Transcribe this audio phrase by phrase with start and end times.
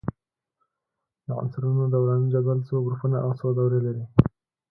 [1.25, 4.05] د عنصرونو دوراني جدول څو ګروپونه او څو دورې لري؟